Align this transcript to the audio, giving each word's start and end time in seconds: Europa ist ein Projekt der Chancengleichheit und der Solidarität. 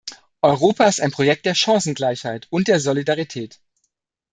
Europa 0.41 0.87
ist 0.87 0.99
ein 0.99 1.11
Projekt 1.11 1.45
der 1.45 1.53
Chancengleichheit 1.53 2.47
und 2.49 2.67
der 2.67 2.79
Solidarität. 2.79 3.59